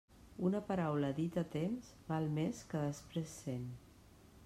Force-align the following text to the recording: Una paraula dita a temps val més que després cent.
Una 0.47 0.61
paraula 0.69 1.11
dita 1.19 1.43
a 1.45 1.49
temps 1.57 1.91
val 2.09 2.27
més 2.41 2.65
que 2.73 2.85
després 2.89 3.39
cent. 3.47 3.73